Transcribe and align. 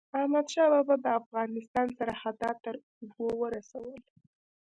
احمدشاه 0.19 0.67
بابا 0.73 0.95
د 1.03 1.07
افغانستان 1.21 1.87
سرحدات 1.97 2.55
تر 2.65 2.75
اوبو 3.01 3.25
ورسول. 3.41 3.93